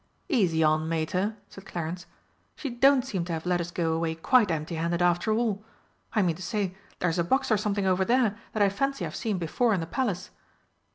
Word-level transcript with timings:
"Easy 0.29 0.63
on, 0.63 0.89
Mater!" 0.89 1.37
said 1.47 1.67
Clarence. 1.67 2.07
"She 2.55 2.71
don't 2.71 3.05
seem 3.05 3.23
to 3.25 3.33
have 3.33 3.45
let 3.45 3.61
us 3.61 3.69
go 3.69 3.93
away 3.93 4.15
quite 4.15 4.49
empty 4.49 4.73
handed 4.73 4.99
after 4.99 5.31
all. 5.31 5.63
I 6.13 6.23
mean 6.23 6.35
to 6.37 6.41
say 6.41 6.73
there's 6.97 7.19
a 7.19 7.23
box 7.23 7.51
or 7.51 7.57
something 7.57 7.85
over 7.85 8.03
there 8.03 8.35
that 8.53 8.63
I 8.63 8.69
fancy 8.69 9.05
I've 9.05 9.15
seen 9.15 9.37
before 9.37 9.75
in 9.75 9.79
the 9.79 9.85
Palace." 9.85 10.31